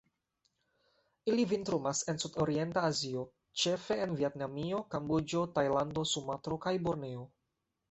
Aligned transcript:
Ili 1.31 1.43
vintrumas 1.51 2.01
en 2.13 2.21
Sudorienta 2.23 2.85
Azio, 2.87 3.27
ĉefe 3.65 3.99
en 4.07 4.17
Vjetnamio, 4.23 4.83
Kamboĝo, 4.97 5.45
Tajlando, 5.61 6.09
Sumatro 6.17 6.61
kaj 6.67 6.77
Borneo. 6.91 7.31